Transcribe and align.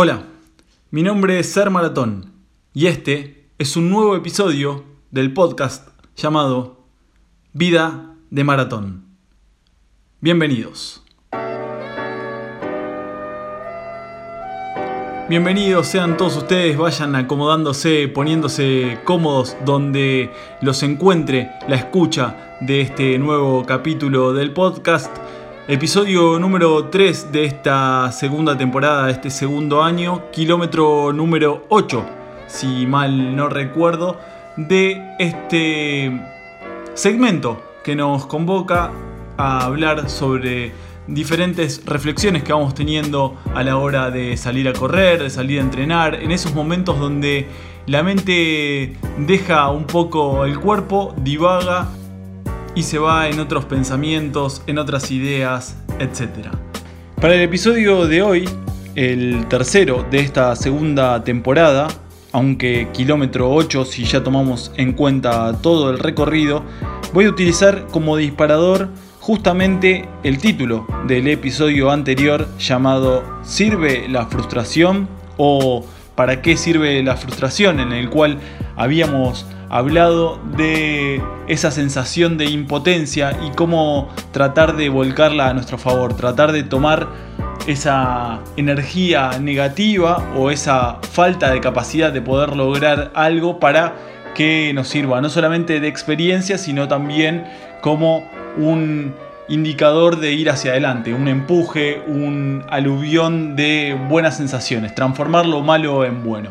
Hola, 0.00 0.22
mi 0.92 1.02
nombre 1.02 1.40
es 1.40 1.52
Ser 1.52 1.70
Maratón 1.70 2.32
y 2.72 2.86
este 2.86 3.50
es 3.58 3.76
un 3.76 3.90
nuevo 3.90 4.14
episodio 4.14 4.84
del 5.10 5.34
podcast 5.34 5.88
llamado 6.14 6.84
Vida 7.52 8.14
de 8.30 8.44
Maratón. 8.44 9.06
Bienvenidos. 10.20 11.02
Bienvenidos 15.28 15.88
sean 15.88 16.16
todos 16.16 16.36
ustedes, 16.36 16.78
vayan 16.78 17.16
acomodándose, 17.16 18.06
poniéndose 18.06 19.00
cómodos 19.02 19.56
donde 19.64 20.30
los 20.60 20.84
encuentre 20.84 21.50
la 21.66 21.74
escucha 21.74 22.56
de 22.60 22.82
este 22.82 23.18
nuevo 23.18 23.66
capítulo 23.66 24.32
del 24.32 24.52
podcast 24.52 25.10
Episodio 25.70 26.38
número 26.38 26.86
3 26.86 27.30
de 27.30 27.44
esta 27.44 28.10
segunda 28.10 28.56
temporada, 28.56 29.04
de 29.04 29.12
este 29.12 29.28
segundo 29.28 29.82
año, 29.82 30.30
kilómetro 30.30 31.12
número 31.12 31.66
8, 31.68 32.06
si 32.46 32.86
mal 32.86 33.36
no 33.36 33.50
recuerdo, 33.50 34.18
de 34.56 35.14
este 35.18 36.22
segmento 36.94 37.62
que 37.84 37.94
nos 37.94 38.24
convoca 38.24 38.92
a 39.36 39.66
hablar 39.66 40.08
sobre 40.08 40.72
diferentes 41.06 41.84
reflexiones 41.84 42.44
que 42.44 42.54
vamos 42.54 42.74
teniendo 42.74 43.36
a 43.54 43.62
la 43.62 43.76
hora 43.76 44.10
de 44.10 44.38
salir 44.38 44.68
a 44.68 44.72
correr, 44.72 45.22
de 45.22 45.28
salir 45.28 45.58
a 45.58 45.64
entrenar, 45.64 46.14
en 46.14 46.30
esos 46.30 46.54
momentos 46.54 46.98
donde 46.98 47.46
la 47.84 48.02
mente 48.02 48.96
deja 49.18 49.68
un 49.68 49.84
poco 49.84 50.46
el 50.46 50.58
cuerpo, 50.58 51.14
divaga 51.18 51.88
y 52.78 52.84
se 52.84 53.00
va 53.00 53.28
en 53.28 53.40
otros 53.40 53.64
pensamientos, 53.64 54.62
en 54.68 54.78
otras 54.78 55.10
ideas, 55.10 55.76
etc. 55.98 56.46
Para 57.20 57.34
el 57.34 57.40
episodio 57.40 58.06
de 58.06 58.22
hoy, 58.22 58.48
el 58.94 59.48
tercero 59.48 60.06
de 60.08 60.20
esta 60.20 60.54
segunda 60.54 61.24
temporada, 61.24 61.88
aunque 62.30 62.86
kilómetro 62.92 63.50
8 63.52 63.84
si 63.84 64.04
ya 64.04 64.22
tomamos 64.22 64.70
en 64.76 64.92
cuenta 64.92 65.58
todo 65.60 65.90
el 65.90 65.98
recorrido, 65.98 66.62
voy 67.12 67.24
a 67.24 67.30
utilizar 67.30 67.88
como 67.88 68.16
disparador 68.16 68.90
justamente 69.18 70.08
el 70.22 70.38
título 70.38 70.86
del 71.08 71.26
episodio 71.26 71.90
anterior 71.90 72.46
llamado 72.60 73.24
¿Sirve 73.42 74.08
la 74.08 74.26
frustración? 74.26 75.08
o 75.38 75.84
¿Para 76.18 76.42
qué 76.42 76.56
sirve 76.56 77.00
la 77.04 77.16
frustración? 77.16 77.78
en 77.78 77.92
el 77.92 78.10
cual 78.10 78.38
habíamos 78.74 79.46
hablado 79.68 80.40
de 80.56 81.22
esa 81.46 81.70
sensación 81.70 82.36
de 82.38 82.46
impotencia 82.46 83.38
y 83.46 83.54
cómo 83.54 84.08
tratar 84.32 84.74
de 84.74 84.88
volcarla 84.88 85.48
a 85.48 85.54
nuestro 85.54 85.78
favor, 85.78 86.16
tratar 86.16 86.50
de 86.50 86.64
tomar 86.64 87.06
esa 87.68 88.40
energía 88.56 89.38
negativa 89.40 90.16
o 90.36 90.50
esa 90.50 90.98
falta 91.02 91.52
de 91.52 91.60
capacidad 91.60 92.12
de 92.12 92.20
poder 92.20 92.56
lograr 92.56 93.12
algo 93.14 93.60
para 93.60 93.94
que 94.34 94.72
nos 94.74 94.88
sirva 94.88 95.20
no 95.20 95.30
solamente 95.30 95.78
de 95.78 95.86
experiencia, 95.86 96.58
sino 96.58 96.88
también 96.88 97.44
como 97.80 98.28
un 98.56 99.14
indicador 99.48 100.18
de 100.20 100.32
ir 100.32 100.50
hacia 100.50 100.72
adelante, 100.72 101.14
un 101.14 101.28
empuje, 101.28 102.02
un 102.06 102.64
aluvión 102.68 103.56
de 103.56 103.98
buenas 104.08 104.36
sensaciones, 104.36 104.94
transformar 104.94 105.46
lo 105.46 105.62
malo 105.62 106.04
en 106.04 106.22
bueno. 106.22 106.50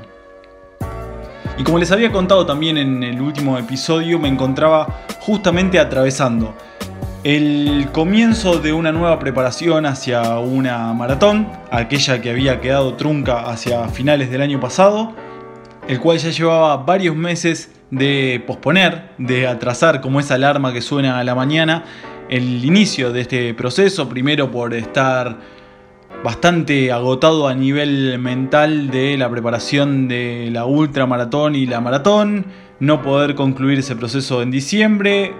Y 1.58 1.64
como 1.64 1.80
les 1.80 1.92
había 1.92 2.12
contado 2.12 2.45
también 2.45 2.78
en 2.78 3.03
el 3.03 3.22
último 3.22 3.58
episodio, 3.58 4.20
me 4.20 4.28
encontraba 4.28 4.88
justamente 5.20 5.80
atravesando 5.80 6.56
el 7.23 7.90
comienzo 7.92 8.59
de 8.59 8.73
una 8.73 8.92
nueva 8.92 9.20
preparación 9.20 9.86
hacia 9.86 10.40
una 10.40 10.94
maratón, 10.94 11.48
aquella 11.72 12.22
que 12.22 12.30
había 12.30 12.62
quedado 12.62 12.94
trunca 12.94 13.50
hacia 13.50 13.88
finales 13.90 14.30
del 14.30 14.42
año 14.42 14.59
pasado, 14.59 15.14
el 15.88 16.00
cual 16.00 16.20
ya 16.20 16.30
llevaba 16.30 16.78
varios 16.78 17.16
meses 17.16 17.72
de 17.92 18.44
posponer, 18.45 19.09
de 19.18 19.48
atrasar 19.48 20.00
como 20.00 20.20
esa 20.20 20.36
alarma 20.36 20.72
que 20.73 20.81
suena 20.81 21.19
a 21.19 21.24
la 21.24 21.36
mañana, 21.36 21.84
el 22.29 22.63
inicio 22.63 23.11
de 23.11 23.21
este 23.21 23.53
proceso, 23.53 24.09
primero 24.09 24.51
por 24.51 24.73
estar 24.73 25.38
bastante 26.23 26.91
agotado 26.91 27.47
a 27.47 27.53
nivel 27.53 28.17
mental 28.19 28.89
de 28.89 29.17
la 29.17 29.29
preparación 29.29 30.07
de 30.07 30.49
la 30.51 30.65
ultramaratón 30.65 31.55
y 31.55 31.65
la 31.65 31.79
maratón, 31.79 32.45
no 32.79 33.01
poder 33.01 33.35
concluir 33.35 33.79
ese 33.79 33.95
proceso 33.95 34.41
en 34.41 34.51
diciembre, 34.51 35.33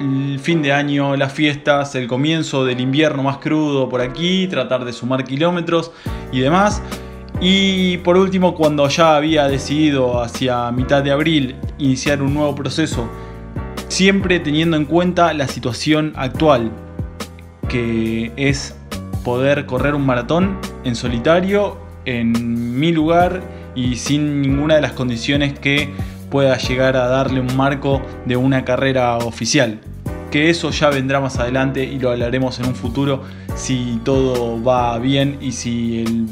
el 0.00 0.38
fin 0.38 0.62
de 0.62 0.72
año, 0.72 1.16
las 1.16 1.32
fiestas, 1.32 1.94
el 1.94 2.06
comienzo 2.06 2.64
del 2.64 2.80
invierno 2.80 3.22
más 3.22 3.38
crudo 3.38 3.88
por 3.88 4.00
aquí, 4.00 4.46
tratar 4.48 4.84
de 4.84 4.92
sumar 4.92 5.24
kilómetros 5.24 5.92
y 6.32 6.40
demás. 6.40 6.82
Y 7.40 7.98
por 7.98 8.16
último, 8.16 8.54
cuando 8.54 8.88
ya 8.88 9.16
había 9.16 9.46
decidido 9.48 10.20
hacia 10.20 10.70
mitad 10.72 11.02
de 11.02 11.10
abril 11.10 11.56
iniciar 11.78 12.22
un 12.22 12.34
nuevo 12.34 12.54
proceso, 12.54 13.08
siempre 13.88 14.40
teniendo 14.40 14.76
en 14.76 14.84
cuenta 14.84 15.32
la 15.32 15.48
situación 15.48 16.12
actual, 16.16 16.70
que 17.68 18.32
es 18.36 18.76
poder 19.24 19.66
correr 19.66 19.94
un 19.94 20.06
maratón 20.06 20.58
en 20.84 20.94
solitario, 20.94 21.78
en 22.04 22.78
mi 22.78 22.92
lugar 22.92 23.42
y 23.74 23.96
sin 23.96 24.40
ninguna 24.40 24.76
de 24.76 24.80
las 24.80 24.92
condiciones 24.92 25.58
que 25.58 25.90
pueda 26.30 26.56
llegar 26.58 26.96
a 26.96 27.08
darle 27.08 27.40
un 27.40 27.56
marco 27.56 28.02
de 28.26 28.36
una 28.36 28.64
carrera 28.64 29.16
oficial. 29.18 29.80
Que 30.30 30.50
eso 30.50 30.70
ya 30.70 30.90
vendrá 30.90 31.20
más 31.20 31.38
adelante 31.38 31.84
y 31.84 31.98
lo 31.98 32.10
hablaremos 32.10 32.58
en 32.60 32.66
un 32.66 32.74
futuro 32.74 33.22
si 33.54 34.00
todo 34.04 34.62
va 34.62 34.98
bien 34.98 35.38
y 35.40 35.52
si 35.52 36.02
el 36.02 36.26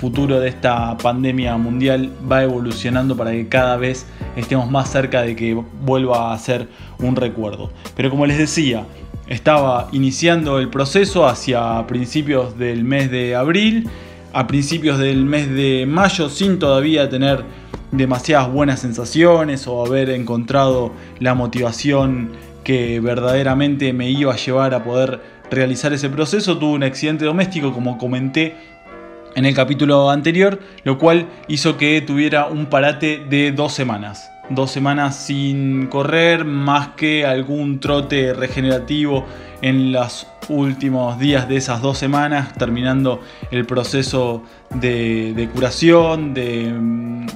futuro 0.00 0.40
de 0.40 0.48
esta 0.48 0.96
pandemia 0.96 1.58
mundial 1.58 2.10
va 2.30 2.42
evolucionando 2.42 3.16
para 3.16 3.32
que 3.32 3.48
cada 3.48 3.76
vez 3.76 4.06
estemos 4.34 4.70
más 4.70 4.90
cerca 4.90 5.20
de 5.22 5.36
que 5.36 5.54
vuelva 5.82 6.32
a 6.32 6.38
ser 6.38 6.68
un 7.00 7.16
recuerdo. 7.16 7.70
Pero 7.96 8.08
como 8.08 8.24
les 8.24 8.38
decía, 8.38 8.86
estaba 9.28 9.88
iniciando 9.92 10.58
el 10.58 10.70
proceso 10.70 11.26
hacia 11.26 11.86
principios 11.86 12.58
del 12.58 12.82
mes 12.82 13.10
de 13.10 13.36
abril, 13.36 13.90
a 14.32 14.46
principios 14.46 14.98
del 14.98 15.26
mes 15.26 15.50
de 15.50 15.84
mayo 15.86 16.30
sin 16.30 16.58
todavía 16.58 17.10
tener 17.10 17.44
demasiadas 17.92 18.50
buenas 18.50 18.80
sensaciones 18.80 19.66
o 19.66 19.84
haber 19.84 20.08
encontrado 20.10 20.92
la 21.18 21.34
motivación 21.34 22.30
que 22.64 23.00
verdaderamente 23.00 23.92
me 23.92 24.10
iba 24.10 24.32
a 24.32 24.36
llevar 24.36 24.72
a 24.74 24.82
poder 24.82 25.20
realizar 25.50 25.92
ese 25.92 26.08
proceso. 26.08 26.56
Tuve 26.56 26.72
un 26.72 26.84
accidente 26.84 27.24
doméstico 27.24 27.72
como 27.72 27.98
comenté 27.98 28.56
en 29.34 29.44
el 29.44 29.54
capítulo 29.54 30.10
anterior, 30.10 30.58
lo 30.84 30.98
cual 30.98 31.26
hizo 31.48 31.76
que 31.76 32.00
tuviera 32.00 32.46
un 32.46 32.66
parate 32.66 33.24
de 33.28 33.52
dos 33.52 33.72
semanas 33.72 34.30
dos 34.50 34.72
semanas 34.72 35.16
sin 35.16 35.86
correr, 35.86 36.44
más 36.44 36.88
que 36.88 37.24
algún 37.24 37.80
trote 37.80 38.34
regenerativo 38.34 39.24
en 39.62 39.92
los 39.92 40.26
últimos 40.48 41.18
días 41.18 41.48
de 41.48 41.56
esas 41.56 41.80
dos 41.80 41.98
semanas, 41.98 42.52
terminando 42.54 43.22
el 43.50 43.64
proceso 43.64 44.42
de, 44.74 45.48
curación, 45.54 46.34
de 46.34 46.72
mm, 46.72 47.26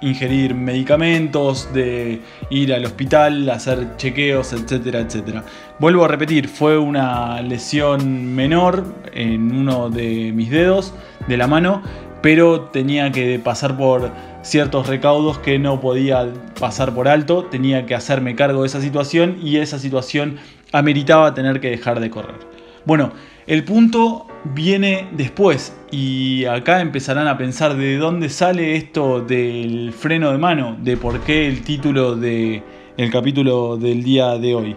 ingerir 0.00 0.54
medicamentos, 0.54 1.72
de 1.74 2.22
ir 2.50 2.72
al 2.72 2.84
hospital, 2.86 3.48
hacer 3.50 3.96
chequeos, 3.96 4.52
etcétera, 4.54 5.00
etcétera. 5.00 5.44
Vuelvo 5.78 6.04
a 6.04 6.08
repetir, 6.08 6.48
fue 6.48 6.78
una 6.78 7.42
lesión 7.42 8.34
menor 8.34 8.84
en 9.12 9.54
uno 9.54 9.90
de 9.90 10.32
mis 10.32 10.50
dedos 10.50 10.94
de 11.28 11.36
la 11.36 11.46
mano, 11.46 11.82
pero 12.22 12.62
tenía 12.62 13.12
que 13.12 13.38
pasar 13.38 13.76
por 13.76 14.10
ciertos 14.42 14.86
recaudos 14.86 15.38
que 15.38 15.58
no 15.58 15.80
podía 15.80 16.26
pasar 16.58 16.94
por 16.94 17.08
alto, 17.08 17.44
tenía 17.44 17.86
que 17.86 17.94
hacerme 17.94 18.34
cargo 18.34 18.62
de 18.62 18.68
esa 18.68 18.80
situación 18.80 19.38
y 19.42 19.58
esa 19.58 19.78
situación 19.78 20.38
ameritaba 20.72 21.34
tener 21.34 21.60
que 21.60 21.70
dejar 21.70 22.00
de 22.00 22.10
correr. 22.10 22.36
Bueno, 22.84 23.12
el 23.46 23.64
punto 23.64 24.26
viene 24.54 25.08
después 25.12 25.76
y 25.90 26.44
acá 26.44 26.80
empezarán 26.80 27.28
a 27.28 27.38
pensar 27.38 27.76
de 27.76 27.96
dónde 27.96 28.28
sale 28.28 28.76
esto 28.76 29.20
del 29.20 29.92
freno 29.92 30.30
de 30.30 30.38
mano, 30.38 30.76
de 30.80 30.96
por 30.96 31.20
qué 31.20 31.46
el 31.46 31.62
título 31.62 32.16
del 32.16 32.62
el 32.96 33.10
capítulo 33.10 33.76
del 33.76 34.02
día 34.02 34.38
de 34.38 34.54
hoy. 34.54 34.76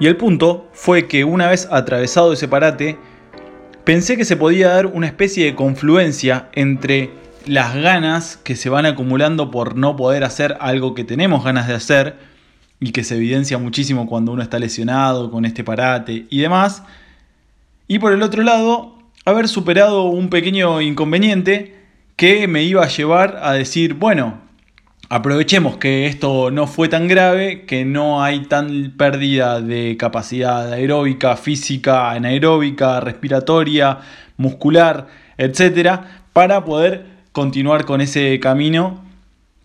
Y 0.00 0.06
el 0.06 0.16
punto 0.16 0.68
fue 0.72 1.08
que 1.08 1.24
una 1.24 1.48
vez 1.48 1.68
atravesado 1.70 2.32
ese 2.32 2.48
parate, 2.48 2.98
pensé 3.88 4.18
que 4.18 4.26
se 4.26 4.36
podía 4.36 4.68
dar 4.68 4.84
una 4.84 5.06
especie 5.06 5.46
de 5.46 5.54
confluencia 5.54 6.50
entre 6.52 7.08
las 7.46 7.74
ganas 7.74 8.36
que 8.36 8.54
se 8.54 8.68
van 8.68 8.84
acumulando 8.84 9.50
por 9.50 9.76
no 9.76 9.96
poder 9.96 10.24
hacer 10.24 10.58
algo 10.60 10.94
que 10.94 11.04
tenemos 11.04 11.42
ganas 11.42 11.66
de 11.66 11.72
hacer 11.72 12.18
y 12.80 12.92
que 12.92 13.02
se 13.02 13.16
evidencia 13.16 13.56
muchísimo 13.56 14.06
cuando 14.06 14.32
uno 14.32 14.42
está 14.42 14.58
lesionado 14.58 15.30
con 15.30 15.46
este 15.46 15.64
parate 15.64 16.26
y 16.28 16.38
demás. 16.38 16.82
Y 17.86 17.98
por 17.98 18.12
el 18.12 18.22
otro 18.22 18.42
lado, 18.42 18.98
haber 19.24 19.48
superado 19.48 20.02
un 20.02 20.28
pequeño 20.28 20.82
inconveniente 20.82 21.74
que 22.14 22.46
me 22.46 22.64
iba 22.64 22.84
a 22.84 22.88
llevar 22.88 23.40
a 23.42 23.54
decir, 23.54 23.94
bueno, 23.94 24.38
Aprovechemos 25.10 25.78
que 25.78 26.06
esto 26.06 26.50
no 26.50 26.66
fue 26.66 26.88
tan 26.90 27.08
grave, 27.08 27.64
que 27.64 27.86
no 27.86 28.22
hay 28.22 28.40
tan 28.40 28.92
pérdida 28.98 29.62
de 29.62 29.96
capacidad 29.96 30.70
aeróbica, 30.70 31.34
física, 31.36 32.10
anaeróbica, 32.10 33.00
respiratoria, 33.00 34.00
muscular, 34.36 35.06
etc. 35.38 36.00
para 36.34 36.66
poder 36.66 37.06
continuar 37.32 37.86
con 37.86 38.02
ese 38.02 38.38
camino 38.38 39.02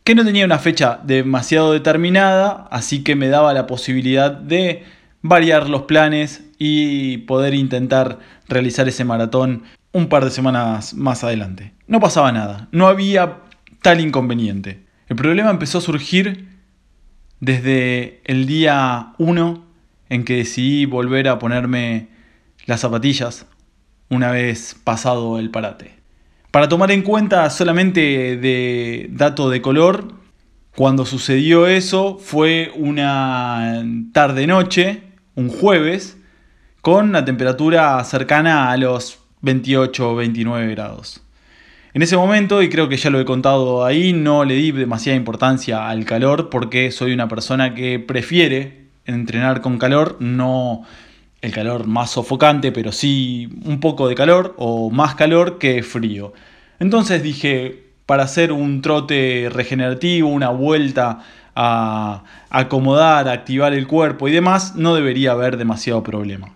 que 0.06 0.16
no 0.16 0.24
tenía 0.24 0.46
una 0.46 0.60
fecha 0.60 1.00
demasiado 1.04 1.74
determinada, 1.74 2.68
así 2.72 3.04
que 3.04 3.16
me 3.16 3.28
daba 3.28 3.54
la 3.54 3.68
posibilidad 3.68 4.32
de 4.32 4.84
variar 5.22 5.68
los 5.68 5.84
planes 5.84 6.46
y 6.58 7.18
poder 7.20 7.54
intentar 7.54 8.20
realizar 8.48 8.88
ese 8.88 9.04
maratón 9.04 9.64
un 9.92 10.08
par 10.08 10.24
de 10.24 10.32
semanas 10.32 10.94
más 10.94 11.26
adelante. 11.26 11.74
No 11.88 12.00
pasaba 12.00 12.32
nada, 12.32 12.70
no 12.72 12.88
había 12.88 13.40
tal 13.82 14.00
inconveniente. 14.00 14.83
El 15.10 15.16
problema 15.16 15.50
empezó 15.50 15.80
a 15.80 15.82
surgir 15.82 16.48
desde 17.40 18.22
el 18.24 18.46
día 18.46 19.14
1 19.18 19.66
en 20.10 20.24
que 20.24 20.38
decidí 20.38 20.86
volver 20.86 21.28
a 21.28 21.40
ponerme 21.40 22.08
las 22.66 22.82
zapatillas 22.82 23.46
una 24.10 24.32
vez 24.32 24.76
pasado 24.84 25.40
el 25.40 25.50
parate. 25.50 25.96
Para 26.52 26.70
tomar 26.70 26.92
en 26.92 27.02
cuenta 27.02 27.50
solamente 27.50 28.38
de 28.38 29.10
dato 29.12 29.50
de 29.50 29.62
color, 29.62 30.14
cuando 30.76 31.06
sucedió 31.06 31.68
eso 31.68 32.18
fue 32.18 32.72
una 32.76 33.84
tarde-noche, 34.14 35.04
un 35.36 35.50
jueves, 35.50 36.18
con 36.82 37.10
una 37.10 37.26
temperatura 37.26 38.04
cercana 38.04 38.72
a 38.72 38.78
los 38.78 39.20
28 39.42 40.12
o 40.12 40.16
29 40.16 40.72
grados. 40.72 41.22
En 41.96 42.02
ese 42.02 42.18
momento, 42.18 42.64
y 42.64 42.70
creo 42.70 42.90
que 42.90 42.98
ya 42.98 43.12
lo 43.12 43.20
he 43.20 43.26
contado 43.26 43.86
ahí, 43.86 44.14
no 44.14 44.46
le 44.46 44.56
di 44.56 44.72
demasiada 44.72 45.16
importancia 45.16 45.90
al 45.90 46.06
calor 46.06 46.50
porque 46.50 46.90
soy 46.90 47.14
una 47.14 47.28
persona 47.28 47.76
que 47.76 48.00
prefiere 48.00 48.88
entrenar 49.06 49.62
con 49.62 49.78
calor, 49.78 50.18
no 50.20 50.82
el 51.42 51.52
calor 51.52 51.86
más 51.86 52.10
sofocante, 52.10 52.72
pero 52.72 52.92
sí 52.92 53.48
un 53.64 53.80
poco 53.80 54.08
de 54.08 54.16
calor 54.16 54.56
o 54.58 54.90
más 54.90 55.14
calor 55.14 55.60
que 55.60 55.84
frío. 55.84 56.34
Entonces 56.80 57.22
dije, 57.22 57.84
para 58.08 58.24
hacer 58.24 58.52
un 58.52 58.82
trote 58.82 59.50
regenerativo, 59.54 60.30
una 60.30 60.50
vuelta 60.50 61.20
a 61.56 62.24
acomodar, 62.50 63.30
activar 63.30 63.74
el 63.74 63.86
cuerpo 63.86 64.28
y 64.28 64.32
demás, 64.32 64.76
no 64.76 64.96
debería 64.96 65.34
haber 65.34 65.58
demasiado 65.58 66.02
problema. 66.02 66.54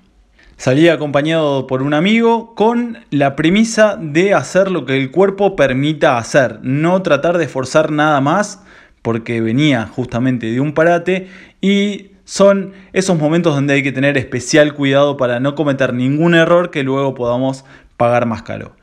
Salí 0.57 0.89
acompañado 0.89 1.67
por 1.67 1.83
un 1.83 1.93
amigo 1.93 2.55
con 2.55 2.97
la 3.11 3.35
premisa 3.35 3.95
de 3.95 4.33
hacer 4.33 4.71
lo 4.71 4.85
que 4.85 4.97
el 4.97 5.11
cuerpo 5.11 5.55
permita 5.55 6.17
hacer, 6.17 6.57
no 6.63 7.03
tratar 7.03 7.37
de 7.37 7.47
forzar 7.47 7.91
nada 7.91 8.19
más 8.21 8.63
porque 9.03 9.39
venía 9.39 9.85
justamente 9.85 10.47
de 10.47 10.59
un 10.59 10.73
parate 10.73 11.27
y 11.61 12.07
son 12.25 12.73
esos 12.91 13.19
momentos 13.19 13.53
donde 13.53 13.75
hay 13.75 13.83
que 13.83 13.91
tener 13.91 14.17
especial 14.17 14.73
cuidado 14.73 15.15
para 15.15 15.39
no 15.39 15.53
cometer 15.53 15.93
ningún 15.93 16.33
error 16.33 16.71
que 16.71 16.81
luego 16.81 17.13
podamos 17.13 17.63
pagar 17.95 18.25
más 18.25 18.41
caro. 18.41 18.75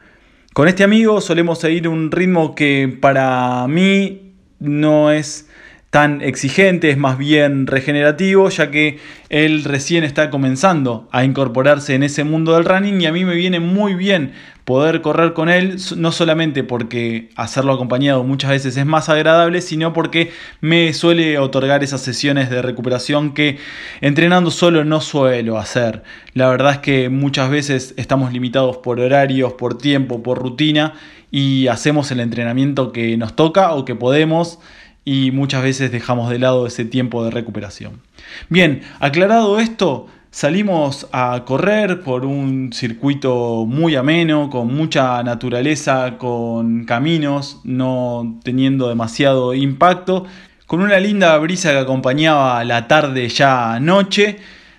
Con 0.52 0.68
este 0.68 0.84
amigo 0.84 1.20
solemos 1.20 1.58
seguir 1.58 1.88
un 1.88 2.12
ritmo 2.12 2.54
que 2.54 2.96
para 3.00 3.66
mí 3.66 4.32
no 4.60 5.10
es 5.10 5.50
tan 5.94 6.22
exigente, 6.22 6.90
es 6.90 6.98
más 6.98 7.18
bien 7.18 7.68
regenerativo, 7.68 8.48
ya 8.48 8.72
que 8.72 8.98
él 9.28 9.62
recién 9.62 10.02
está 10.02 10.28
comenzando 10.28 11.08
a 11.12 11.22
incorporarse 11.22 11.94
en 11.94 12.02
ese 12.02 12.24
mundo 12.24 12.54
del 12.54 12.64
running 12.64 13.00
y 13.00 13.06
a 13.06 13.12
mí 13.12 13.24
me 13.24 13.36
viene 13.36 13.60
muy 13.60 13.94
bien 13.94 14.32
poder 14.64 15.02
correr 15.02 15.34
con 15.34 15.48
él, 15.48 15.76
no 15.96 16.10
solamente 16.10 16.64
porque 16.64 17.28
hacerlo 17.36 17.72
acompañado 17.72 18.24
muchas 18.24 18.50
veces 18.50 18.76
es 18.76 18.84
más 18.84 19.08
agradable, 19.08 19.60
sino 19.60 19.92
porque 19.92 20.32
me 20.60 20.92
suele 20.94 21.38
otorgar 21.38 21.84
esas 21.84 22.00
sesiones 22.00 22.50
de 22.50 22.60
recuperación 22.60 23.32
que 23.32 23.58
entrenando 24.00 24.50
solo 24.50 24.84
no 24.84 25.00
suelo 25.00 25.58
hacer. 25.58 26.02
La 26.32 26.48
verdad 26.48 26.72
es 26.72 26.78
que 26.78 27.08
muchas 27.08 27.50
veces 27.50 27.94
estamos 27.96 28.32
limitados 28.32 28.78
por 28.78 28.98
horarios, 28.98 29.52
por 29.52 29.78
tiempo, 29.78 30.24
por 30.24 30.40
rutina 30.40 30.94
y 31.30 31.68
hacemos 31.68 32.10
el 32.10 32.18
entrenamiento 32.18 32.90
que 32.90 33.16
nos 33.16 33.36
toca 33.36 33.74
o 33.74 33.84
que 33.84 33.94
podemos 33.94 34.58
y 35.04 35.30
muchas 35.30 35.62
veces 35.62 35.92
dejamos 35.92 36.30
de 36.30 36.38
lado 36.38 36.66
ese 36.66 36.84
tiempo 36.84 37.24
de 37.24 37.30
recuperación. 37.30 38.00
Bien, 38.48 38.82
aclarado 39.00 39.60
esto, 39.60 40.06
salimos 40.30 41.06
a 41.12 41.44
correr 41.44 42.02
por 42.02 42.24
un 42.24 42.72
circuito 42.72 43.66
muy 43.66 43.94
ameno, 43.96 44.50
con 44.50 44.74
mucha 44.74 45.22
naturaleza, 45.22 46.16
con 46.18 46.84
caminos, 46.84 47.60
no 47.64 48.40
teniendo 48.42 48.88
demasiado 48.88 49.54
impacto, 49.54 50.24
con 50.66 50.80
una 50.80 50.98
linda 50.98 51.36
brisa 51.38 51.70
que 51.72 51.78
acompañaba 51.78 52.64
la 52.64 52.88
tarde 52.88 53.28
ya 53.28 53.78
noche. 53.80 54.38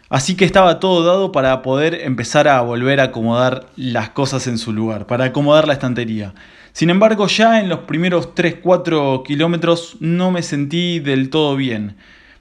Así 0.10 0.36
que 0.36 0.46
estaba 0.46 0.80
todo 0.80 1.04
dado 1.04 1.32
para 1.32 1.62
poder 1.62 1.96
empezar 1.96 2.48
a 2.48 2.62
volver 2.62 3.00
a 3.00 3.06
acomodar 3.06 3.68
las 3.76 4.10
cosas 4.10 4.48
en 4.48 4.58
su 4.58 4.72
lugar, 4.72 5.08
para 5.08 5.26
acomodar 5.26 5.68
la 5.68 5.74
estantería. 5.74 6.34
Sin 6.76 6.90
embargo, 6.90 7.28
ya 7.28 7.62
en 7.62 7.70
los 7.70 7.80
primeros 7.80 8.36
3-4 8.36 9.24
kilómetros 9.24 9.96
no 10.02 10.30
me 10.32 10.44
sentí 10.44 11.00
del 11.00 11.30
todo 11.30 11.56
bien. 11.56 11.96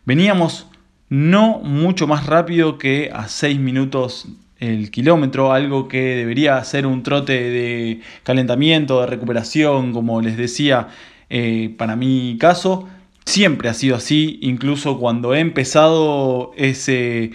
Veníamos 0.06 0.66
no 1.08 1.60
mucho 1.60 2.08
más 2.08 2.26
rápido 2.26 2.76
que 2.76 3.12
a 3.14 3.28
6 3.28 3.60
minutos 3.60 4.26
el 4.58 4.90
kilómetro, 4.90 5.52
algo 5.52 5.86
que 5.86 6.16
debería 6.16 6.64
ser 6.64 6.84
un 6.84 7.04
trote 7.04 7.32
de 7.32 8.00
calentamiento, 8.24 9.02
de 9.02 9.06
recuperación, 9.06 9.92
como 9.92 10.20
les 10.20 10.36
decía, 10.36 10.88
eh, 11.30 11.72
para 11.78 11.94
mi 11.94 12.36
caso. 12.36 12.88
Siempre 13.24 13.68
ha 13.68 13.74
sido 13.74 13.94
así, 13.94 14.40
incluso 14.42 14.98
cuando 14.98 15.32
he 15.32 15.38
empezado 15.38 16.50
ese 16.56 17.30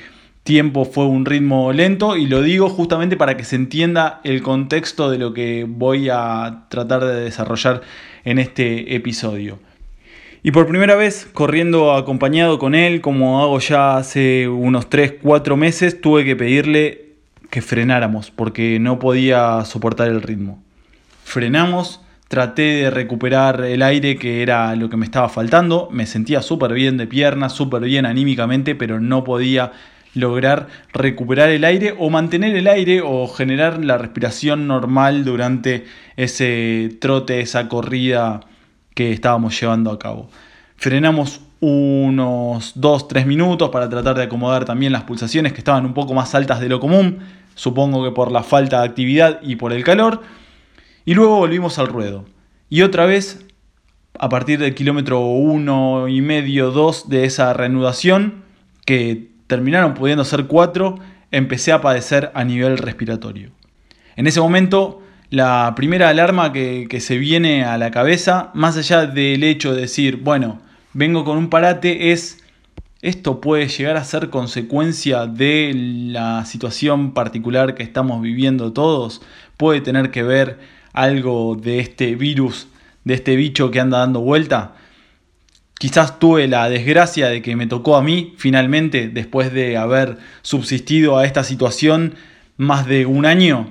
tiempo 0.50 0.84
fue 0.84 1.06
un 1.06 1.26
ritmo 1.26 1.72
lento 1.74 2.18
y 2.18 2.26
lo 2.26 2.42
digo 2.42 2.70
justamente 2.70 3.16
para 3.16 3.38
que 3.38 3.44
se 3.44 3.56
entienda 3.56 4.20
el 4.24 4.42
contexto 4.42 5.12
de 5.12 5.20
lo 5.20 5.32
que 5.32 5.64
voy 5.70 6.10
a 6.12 6.64
tratar 6.70 7.06
de 7.06 7.22
desarrollar 7.22 7.82
en 8.26 8.40
este 8.40 8.96
episodio. 8.96 9.60
Y 10.42 10.50
por 10.50 10.66
primera 10.66 10.96
vez, 10.96 11.30
corriendo 11.34 11.94
acompañado 11.94 12.58
con 12.58 12.74
él, 12.74 13.00
como 13.00 13.44
hago 13.44 13.60
ya 13.60 13.98
hace 13.98 14.48
unos 14.48 14.90
3-4 14.90 15.56
meses, 15.56 16.02
tuve 16.02 16.26
que 16.26 16.36
pedirle 16.36 17.10
que 17.52 17.62
frenáramos 17.62 18.32
porque 18.32 18.80
no 18.80 18.98
podía 18.98 19.64
soportar 19.66 20.08
el 20.08 20.24
ritmo. 20.24 20.64
Frenamos, 21.26 22.02
traté 22.28 22.64
de 22.64 22.90
recuperar 22.90 23.64
el 23.66 23.84
aire 23.84 24.18
que 24.18 24.42
era 24.42 24.76
lo 24.76 24.90
que 24.90 24.98
me 24.98 25.06
estaba 25.06 25.30
faltando, 25.30 25.90
me 25.92 26.08
sentía 26.08 26.42
súper 26.42 26.74
bien 26.74 26.98
de 26.98 27.06
piernas, 27.06 27.54
súper 27.54 27.84
bien 27.84 28.08
anímicamente, 28.08 28.74
pero 28.74 29.00
no 29.00 29.24
podía 29.24 29.74
lograr 30.14 30.68
recuperar 30.94 31.50
el 31.50 31.64
aire 31.64 31.96
o 31.98 32.10
mantener 32.10 32.56
el 32.56 32.68
aire 32.68 33.02
o 33.02 33.28
generar 33.28 33.84
la 33.84 33.98
respiración 33.98 34.68
normal 34.68 35.24
durante 35.24 35.86
ese 36.18 36.98
trote, 37.00 37.42
esa 37.42 37.68
corrida 37.68 38.42
que 38.96 39.12
estábamos 39.12 39.60
llevando 39.60 39.92
a 39.92 40.00
cabo. 40.00 40.30
Frenamos 40.76 41.42
unos 41.60 42.80
2-3 42.80 43.26
minutos 43.26 43.70
para 43.70 43.90
tratar 43.90 44.16
de 44.18 44.24
acomodar 44.24 44.66
también 44.66 44.94
las 44.94 45.04
pulsaciones 45.04 45.54
que 45.54 45.60
estaban 45.60 45.86
un 45.86 45.94
poco 45.94 46.14
más 46.14 46.34
altas 46.34 46.60
de 46.60 46.70
lo 46.70 46.80
común, 46.80 47.20
supongo 47.56 48.04
que 48.04 48.12
por 48.12 48.32
la 48.32 48.44
falta 48.44 48.80
de 48.80 48.88
actividad 48.88 49.40
y 49.42 49.58
por 49.58 49.74
el 49.74 49.84
calor, 49.84 50.22
y 51.06 51.14
luego 51.14 51.38
volvimos 51.38 51.78
al 51.80 51.88
ruedo. 51.88 52.26
Y 52.70 52.84
otra 52.84 53.06
vez, 53.06 53.46
a 54.18 54.30
partir 54.30 54.60
del 54.60 54.76
kilómetro 54.76 55.22
1 55.22 56.08
y 56.08 56.22
medio, 56.22 56.72
2 56.72 57.10
de 57.10 57.26
esa 57.26 57.52
reanudación, 57.54 58.44
que 58.86 59.30
terminaron 59.50 59.96
pudiendo 59.96 60.24
ser 60.24 60.46
cuatro, 60.46 61.00
empecé 61.32 61.72
a 61.72 61.82
padecer 61.82 62.32
a 62.36 62.44
nivel 62.44 62.78
respiratorio. 62.78 63.50
En 64.16 64.28
ese 64.28 64.40
momento, 64.40 65.02
la 65.32 65.74
primera 65.76 66.08
alarma 66.10 66.54
que, 66.54 67.00
se 67.02 67.18
viene 67.18 67.66
a 67.66 67.80
la 67.80 67.90
cabeza, 67.90 68.52
más 68.54 68.78
allá 68.78 69.08
del 69.08 69.44
hecho 69.44 69.74
de 69.74 69.82
decir, 69.82 70.18
bueno, 70.18 70.62
vengo 70.94 71.26
con 71.26 71.40
un 71.40 71.50
parate, 71.50 72.12
es 72.12 72.44
esto 73.02 73.42
puede 73.42 73.68
llegar 73.70 73.98
a 73.98 74.04
ser 74.04 74.30
consecuencia 74.30 75.26
de 75.26 75.72
la 75.74 76.46
situación 76.46 77.14
particular 77.14 77.74
que 77.74 77.82
estamos 77.82 78.22
viviendo 78.22 78.72
todos, 78.72 79.22
puede 79.58 79.82
tener 79.82 80.12
que 80.12 80.22
ver 80.22 80.60
algo 80.94 81.56
de 81.56 81.80
este 81.80 82.14
virus, 82.14 82.68
de 83.04 83.16
este 83.16 83.36
bicho 83.36 83.72
que 83.72 83.80
anda 83.80 83.98
dando 83.98 84.20
vuelta. 84.20 84.76
Quizás 85.80 86.20
tuve 86.20 86.50
la 86.50 86.70
desgracia 86.70 87.30
de 87.30 87.42
que 87.42 87.56
me 87.56 87.66
tocó 87.66 87.96
a 87.96 88.04
mí 88.04 88.34
finalmente, 88.38 89.08
después 89.08 89.54
de 89.54 89.78
haber 89.78 90.18
subsistido 90.42 91.18
a 91.18 91.26
esta 91.26 91.46
situación 91.46 92.16
más 92.58 92.86
de 92.86 93.06
un 93.06 93.26
año. 93.26 93.70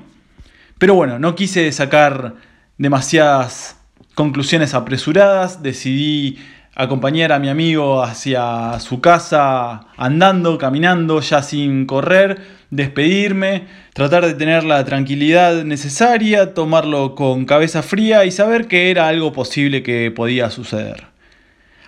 Pero 0.78 0.94
bueno, 0.94 1.18
no 1.18 1.34
quise 1.34 1.70
sacar 1.70 2.36
demasiadas 2.78 3.76
conclusiones 4.14 4.72
apresuradas, 4.72 5.62
decidí 5.62 6.38
acompañar 6.74 7.30
a 7.30 7.38
mi 7.38 7.50
amigo 7.50 8.02
hacia 8.02 8.80
su 8.80 9.02
casa 9.02 9.88
andando, 9.98 10.56
caminando, 10.56 11.20
ya 11.20 11.42
sin 11.42 11.84
correr, 11.84 12.40
despedirme, 12.70 13.66
tratar 13.92 14.24
de 14.24 14.32
tener 14.32 14.64
la 14.64 14.82
tranquilidad 14.86 15.62
necesaria, 15.62 16.54
tomarlo 16.54 17.14
con 17.14 17.44
cabeza 17.44 17.82
fría 17.82 18.24
y 18.24 18.30
saber 18.30 18.66
que 18.66 18.90
era 18.90 19.08
algo 19.08 19.34
posible 19.34 19.82
que 19.82 20.10
podía 20.10 20.48
suceder. 20.48 21.17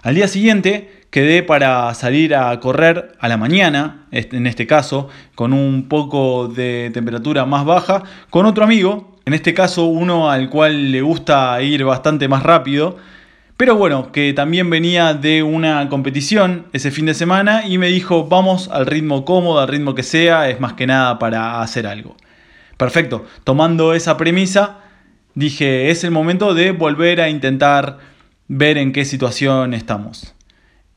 Al 0.02 0.14
día 0.14 0.28
siguiente 0.28 1.04
quedé 1.10 1.42
para 1.42 1.92
salir 1.92 2.34
a 2.34 2.58
correr 2.60 3.12
a 3.20 3.28
la 3.28 3.36
mañana, 3.36 4.06
en 4.12 4.46
este 4.46 4.66
caso, 4.66 5.10
con 5.34 5.52
un 5.52 5.88
poco 5.88 6.48
de 6.48 6.90
temperatura 6.94 7.44
más 7.44 7.66
baja, 7.66 8.04
con 8.30 8.46
otro 8.46 8.64
amigo, 8.64 9.18
En 9.26 9.34
este 9.34 9.52
caso 9.52 9.84
uno 9.84 10.30
al 10.30 10.48
cual 10.48 10.90
le 10.90 11.02
gusta 11.02 11.60
ir 11.62 11.84
bastante 11.84 12.26
más 12.26 12.42
rápido, 12.42 12.96
pero 13.58 13.76
bueno, 13.76 14.10
que 14.10 14.32
también 14.32 14.70
venía 14.70 15.12
de 15.12 15.42
una 15.42 15.86
competición 15.90 16.66
ese 16.72 16.90
fin 16.90 17.04
de 17.04 17.12
semana 17.12 17.66
y 17.66 17.76
me 17.76 17.88
dijo 17.88 18.26
vamos 18.26 18.68
al 18.72 18.86
ritmo 18.86 19.26
cómodo, 19.26 19.60
al 19.60 19.68
ritmo 19.68 19.94
que 19.94 20.02
sea, 20.02 20.48
es 20.48 20.58
más 20.58 20.72
que 20.72 20.86
nada 20.86 21.18
para 21.18 21.60
hacer 21.60 21.86
algo. 21.86 22.16
Perfecto, 22.78 23.26
tomando 23.44 23.92
esa 23.92 24.16
premisa, 24.16 24.78
dije 25.34 25.90
es 25.90 26.02
el 26.02 26.10
momento 26.10 26.54
de 26.54 26.72
volver 26.72 27.20
a 27.20 27.28
intentar 27.28 27.98
ver 28.52 28.78
en 28.78 28.92
qué 28.92 29.04
situación 29.04 29.74
estamos. 29.74 30.34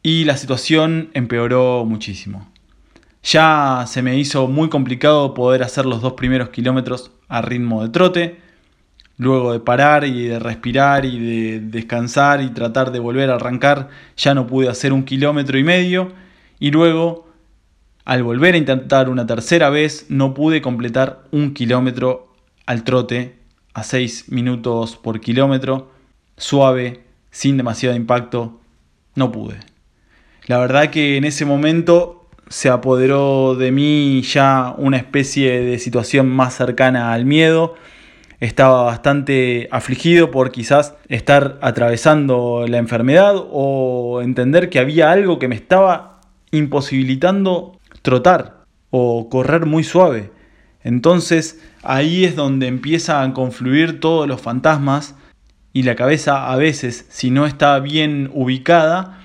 Y 0.02 0.26
la 0.26 0.38
situación 0.38 1.12
empeoró 1.14 1.86
muchísimo. 1.86 2.52
Ya 3.22 3.86
se 3.88 4.02
me 4.02 4.18
hizo 4.18 4.48
muy 4.48 4.70
complicado 4.70 5.36
poder 5.36 5.62
hacer 5.62 5.86
los 5.86 6.02
dos 6.02 6.14
primeros 6.14 6.50
kilómetros 6.50 7.12
a 7.28 7.44
ritmo 7.44 7.84
de 7.84 7.90
trote, 7.90 8.40
luego 9.18 9.54
de 9.54 9.60
parar 9.60 10.04
y 10.04 10.30
de 10.30 10.40
respirar 10.40 11.06
y 11.06 11.20
de 11.20 11.60
descansar 11.60 12.42
y 12.42 12.50
tratar 12.50 12.92
de 12.92 12.98
volver 12.98 13.30
a 13.30 13.36
arrancar, 13.36 13.90
ya 14.18 14.34
no 14.34 14.48
pude 14.48 14.68
hacer 14.68 14.92
un 14.92 15.04
kilómetro 15.04 15.60
y 15.60 15.64
medio 15.64 16.12
y 16.60 16.72
luego 16.72 17.28
al 18.04 18.24
volver 18.24 18.56
a 18.56 18.58
intentar 18.58 19.10
una 19.10 19.28
tercera 19.28 19.70
vez 19.70 20.08
no 20.10 20.34
pude 20.34 20.64
completar 20.64 21.24
un 21.30 21.54
kilómetro 21.54 22.34
al 22.66 22.84
trote 22.84 23.38
a 23.76 23.84
6 23.84 24.30
minutos 24.30 24.98
por 24.98 25.22
kilómetro, 25.22 25.92
suave, 26.36 27.13
sin 27.34 27.58
demasiado 27.58 27.96
impacto, 27.96 28.62
no 29.16 29.32
pude. 29.32 29.56
La 30.46 30.60
verdad 30.60 30.92
que 30.92 31.18
en 31.18 31.26
ese 31.26 31.46
momento 31.46 32.30
se 32.48 32.70
apoderó 32.70 33.56
de 33.56 33.72
mí 33.72 34.22
ya 34.22 34.76
una 34.78 34.98
especie 34.98 35.62
de 35.62 35.80
situación 35.80 36.30
más 36.30 36.54
cercana 36.54 37.12
al 37.12 37.26
miedo. 37.26 37.74
Estaba 38.40 38.84
bastante 38.84 39.68
afligido 39.72 40.30
por 40.30 40.52
quizás 40.52 40.96
estar 41.08 41.58
atravesando 41.62 42.66
la 42.68 42.78
enfermedad 42.78 43.34
o 43.36 44.22
entender 44.22 44.70
que 44.70 44.80
había 44.80 45.12
algo 45.12 45.40
que 45.40 45.48
me 45.48 45.56
estaba 45.56 46.22
imposibilitando 46.52 47.80
trotar 48.04 48.64
o 48.92 49.28
correr 49.28 49.66
muy 49.66 49.84
suave. 49.84 50.30
Entonces 50.84 51.64
ahí 51.82 52.26
es 52.26 52.36
donde 52.36 52.68
empiezan 52.68 53.32
a 53.32 53.34
confluir 53.34 54.00
todos 54.00 54.28
los 54.28 54.40
fantasmas 54.40 55.16
y 55.74 55.84
la 55.84 55.96
cabeza 55.96 56.52
a 56.52 56.56
veces, 56.56 57.06
si 57.10 57.32
no 57.32 57.48
está 57.48 57.80
bien 57.80 58.30
ubicada, 58.34 59.20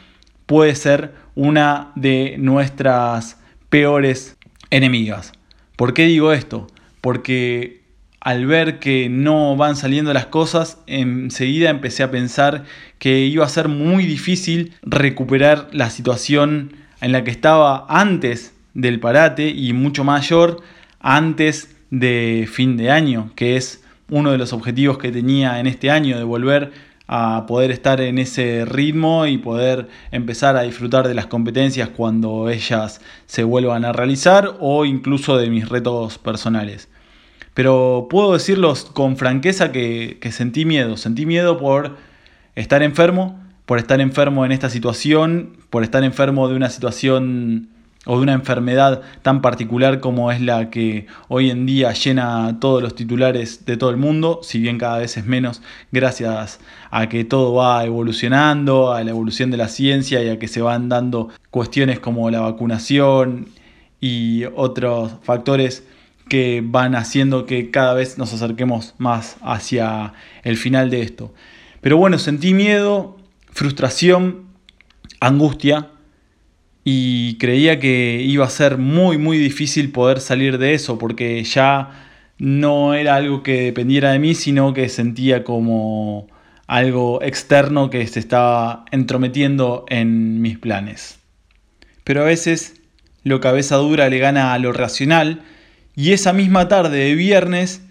puede 0.46 0.74
ser 0.74 1.12
una 1.34 1.92
de 1.94 2.36
nuestras 2.38 3.38
peores 3.68 4.38
enemigas. 4.70 5.32
¿Por 5.76 5.94
qué 5.94 6.06
digo 6.06 6.32
esto? 6.32 6.66
Porque 7.02 7.82
al 8.20 8.46
ver 8.46 8.78
que 8.78 9.08
no 9.10 9.56
van 9.56 9.76
saliendo 9.76 10.12
las 10.12 10.26
cosas, 10.26 10.78
enseguida 10.86 11.70
empecé 11.70 12.02
a 12.02 12.10
pensar 12.10 12.64
que 12.98 13.20
iba 13.20 13.44
a 13.44 13.48
ser 13.48 13.68
muy 13.68 14.06
difícil 14.06 14.74
recuperar 14.82 15.68
la 15.72 15.90
situación 15.90 16.72
en 17.00 17.12
la 17.12 17.22
que 17.24 17.30
estaba 17.30 17.86
antes 17.88 18.54
del 18.74 19.00
parate 19.00 19.48
y 19.50 19.72
mucho 19.72 20.02
mayor 20.02 20.62
antes 21.00 21.76
de 21.90 22.48
fin 22.50 22.76
de 22.76 22.90
año, 22.90 23.30
que 23.36 23.56
es 23.56 23.84
uno 24.10 24.32
de 24.32 24.38
los 24.38 24.52
objetivos 24.52 24.98
que 24.98 25.12
tenía 25.12 25.60
en 25.60 25.66
este 25.66 25.90
año 25.90 26.16
de 26.16 26.24
volver 26.24 26.72
a 27.06 27.46
poder 27.46 27.70
estar 27.70 28.02
en 28.02 28.18
ese 28.18 28.66
ritmo 28.66 29.26
y 29.26 29.38
poder 29.38 29.88
empezar 30.10 30.56
a 30.56 30.62
disfrutar 30.62 31.08
de 31.08 31.14
las 31.14 31.26
competencias 31.26 31.88
cuando 31.88 32.50
ellas 32.50 33.00
se 33.26 33.44
vuelvan 33.44 33.86
a 33.86 33.92
realizar 33.92 34.56
o 34.60 34.84
incluso 34.84 35.38
de 35.38 35.48
mis 35.48 35.68
retos 35.68 36.18
personales. 36.18 36.88
Pero 37.54 38.06
puedo 38.10 38.34
decirlos 38.34 38.84
con 38.84 39.16
franqueza 39.16 39.72
que, 39.72 40.18
que 40.20 40.32
sentí 40.32 40.66
miedo, 40.66 40.98
sentí 40.98 41.24
miedo 41.24 41.58
por 41.58 41.96
estar 42.54 42.82
enfermo, 42.82 43.40
por 43.64 43.78
estar 43.78 44.00
enfermo 44.00 44.44
en 44.44 44.52
esta 44.52 44.68
situación, 44.68 45.56
por 45.70 45.82
estar 45.84 46.04
enfermo 46.04 46.48
de 46.48 46.56
una 46.56 46.68
situación 46.68 47.70
o 48.08 48.16
de 48.16 48.22
una 48.22 48.32
enfermedad 48.32 49.02
tan 49.20 49.42
particular 49.42 50.00
como 50.00 50.32
es 50.32 50.40
la 50.40 50.70
que 50.70 51.06
hoy 51.28 51.50
en 51.50 51.66
día 51.66 51.92
llena 51.92 52.58
todos 52.58 52.82
los 52.82 52.94
titulares 52.94 53.66
de 53.66 53.76
todo 53.76 53.90
el 53.90 53.98
mundo, 53.98 54.40
si 54.42 54.58
bien 54.58 54.78
cada 54.78 54.96
vez 54.96 55.18
es 55.18 55.26
menos 55.26 55.60
gracias 55.92 56.58
a 56.90 57.10
que 57.10 57.24
todo 57.24 57.52
va 57.52 57.84
evolucionando, 57.84 58.92
a 58.92 59.04
la 59.04 59.10
evolución 59.10 59.50
de 59.50 59.58
la 59.58 59.68
ciencia 59.68 60.22
y 60.22 60.30
a 60.30 60.38
que 60.38 60.48
se 60.48 60.62
van 60.62 60.88
dando 60.88 61.28
cuestiones 61.50 62.00
como 62.00 62.30
la 62.30 62.40
vacunación 62.40 63.48
y 64.00 64.44
otros 64.56 65.12
factores 65.22 65.84
que 66.30 66.62
van 66.64 66.94
haciendo 66.94 67.44
que 67.44 67.70
cada 67.70 67.92
vez 67.92 68.16
nos 68.16 68.32
acerquemos 68.32 68.94
más 68.96 69.36
hacia 69.42 70.14
el 70.44 70.56
final 70.56 70.88
de 70.88 71.02
esto. 71.02 71.34
Pero 71.82 71.98
bueno, 71.98 72.16
sentí 72.16 72.54
miedo, 72.54 73.18
frustración, 73.50 74.44
angustia, 75.20 75.90
y 76.84 77.36
creía 77.38 77.78
que 77.78 78.22
iba 78.22 78.44
a 78.44 78.50
ser 78.50 78.78
muy 78.78 79.18
muy 79.18 79.38
difícil 79.38 79.92
poder 79.92 80.20
salir 80.20 80.58
de 80.58 80.74
eso 80.74 80.98
porque 80.98 81.42
ya 81.44 82.08
no 82.38 82.94
era 82.94 83.16
algo 83.16 83.42
que 83.42 83.62
dependiera 83.62 84.12
de 84.12 84.18
mí, 84.18 84.34
sino 84.34 84.72
que 84.72 84.88
sentía 84.88 85.44
como 85.44 86.28
algo 86.66 87.22
externo 87.22 87.90
que 87.90 88.06
se 88.06 88.20
estaba 88.20 88.84
entrometiendo 88.92 89.84
en 89.88 90.40
mis 90.40 90.58
planes. 90.58 91.18
Pero 92.04 92.22
a 92.22 92.26
veces 92.26 92.80
lo 93.24 93.40
cabeza 93.40 93.76
dura 93.76 94.08
le 94.08 94.18
gana 94.18 94.52
a 94.52 94.58
lo 94.58 94.72
racional 94.72 95.42
y 95.96 96.12
esa 96.12 96.32
misma 96.32 96.68
tarde 96.68 96.98
de 96.98 97.14
viernes, 97.14 97.82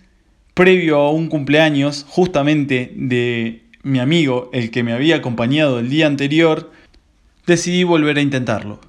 previo 0.53 0.99
a 0.99 1.11
un 1.11 1.27
cumpleaños 1.27 2.05
justamente 2.07 2.93
de 2.95 3.63
mi 3.83 3.99
amigo, 3.99 4.49
el 4.53 4.71
que 4.71 4.83
me 4.83 4.93
había 4.93 5.17
acompañado 5.17 5.79
el 5.79 5.89
día 5.89 6.07
anterior, 6.07 6.71
decidí 7.47 7.83
volver 7.83 8.17
a 8.17 8.21
intentarlo. 8.21 8.79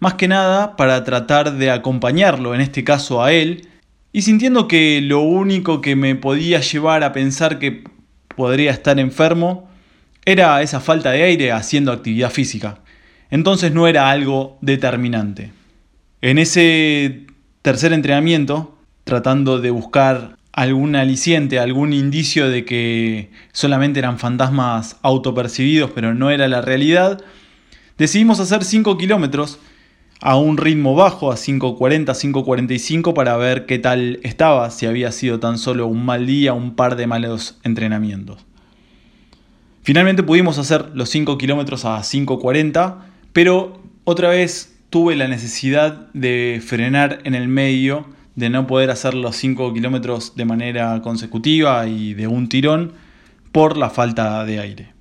Más 0.00 0.14
que 0.14 0.28
nada 0.28 0.76
para 0.76 1.04
tratar 1.04 1.54
de 1.54 1.70
acompañarlo, 1.70 2.54
en 2.54 2.60
este 2.60 2.84
caso 2.84 3.22
a 3.22 3.32
él, 3.32 3.68
y 4.12 4.22
sintiendo 4.22 4.66
que 4.66 5.00
lo 5.00 5.20
único 5.20 5.80
que 5.80 5.94
me 5.94 6.16
podía 6.16 6.60
llevar 6.60 7.04
a 7.04 7.12
pensar 7.12 7.58
que 7.58 7.84
podría 8.36 8.72
estar 8.72 8.98
enfermo 8.98 9.70
era 10.24 10.60
esa 10.62 10.80
falta 10.80 11.12
de 11.12 11.22
aire 11.22 11.52
haciendo 11.52 11.92
actividad 11.92 12.30
física. 12.30 12.80
Entonces 13.30 13.72
no 13.72 13.86
era 13.86 14.10
algo 14.10 14.58
determinante. 14.60 15.52
En 16.20 16.38
ese 16.38 17.26
tercer 17.62 17.92
entrenamiento, 17.92 18.76
tratando 19.04 19.60
de 19.60 19.70
buscar 19.70 20.36
algún 20.52 20.96
aliciente, 20.96 21.60
algún 21.60 21.92
indicio 21.92 22.50
de 22.50 22.64
que 22.64 23.30
solamente 23.52 24.00
eran 24.00 24.18
fantasmas 24.18 24.96
autopercibidos, 25.02 25.92
pero 25.94 26.12
no 26.14 26.30
era 26.30 26.48
la 26.48 26.60
realidad, 26.60 27.22
Decidimos 28.00 28.40
hacer 28.40 28.64
5 28.64 28.96
kilómetros 28.96 29.58
a 30.22 30.38
un 30.38 30.56
ritmo 30.56 30.94
bajo, 30.94 31.30
a 31.30 31.36
5.40, 31.36 32.06
5.45, 32.06 33.12
para 33.12 33.36
ver 33.36 33.66
qué 33.66 33.78
tal 33.78 34.20
estaba, 34.22 34.70
si 34.70 34.86
había 34.86 35.12
sido 35.12 35.38
tan 35.38 35.58
solo 35.58 35.86
un 35.86 36.06
mal 36.06 36.26
día, 36.26 36.54
un 36.54 36.76
par 36.76 36.96
de 36.96 37.06
malos 37.06 37.58
entrenamientos. 37.62 38.46
Finalmente 39.82 40.22
pudimos 40.22 40.56
hacer 40.56 40.92
los 40.94 41.10
5 41.10 41.36
kilómetros 41.36 41.84
a 41.84 41.98
5.40, 41.98 43.00
pero 43.34 43.82
otra 44.04 44.30
vez 44.30 44.78
tuve 44.88 45.14
la 45.14 45.28
necesidad 45.28 46.10
de 46.14 46.62
frenar 46.66 47.18
en 47.24 47.34
el 47.34 47.48
medio, 47.48 48.06
de 48.34 48.48
no 48.48 48.66
poder 48.66 48.90
hacer 48.90 49.12
los 49.12 49.36
5 49.36 49.74
kilómetros 49.74 50.36
de 50.36 50.46
manera 50.46 51.02
consecutiva 51.02 51.86
y 51.86 52.14
de 52.14 52.28
un 52.28 52.48
tirón 52.48 52.94
por 53.52 53.76
la 53.76 53.90
falta 53.90 54.42
de 54.46 54.58
aire. 54.58 54.99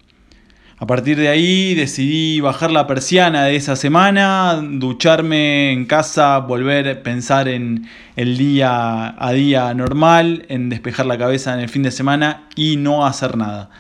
A 0.82 0.88
partir 0.88 1.18
de 1.18 1.28
ahí 1.28 1.76
decidí 1.76 2.40
bajar 2.40 2.72
la 2.72 2.88
persiana 2.88 3.44
de 3.44 3.58
esa 3.58 3.76
semana, 3.76 4.64
ducharme 4.64 5.74
en 5.74 5.86
casa, 5.86 6.38
volver 6.38 6.88
a 6.88 7.04
pensar 7.04 7.50
en 7.50 7.86
el 8.16 8.38
día 8.38 9.14
a 9.22 9.34
día 9.34 9.74
normal, 9.74 10.46
en 10.48 10.70
despejar 10.70 11.06
la 11.06 11.18
cabeza 11.18 11.54
en 11.54 11.60
el 11.60 11.68
fin 11.68 11.84
de 11.84 11.92
semana 11.92 12.48
y 12.56 12.78
no 12.78 13.06
hacer 13.06 13.36
nada. 13.36 13.72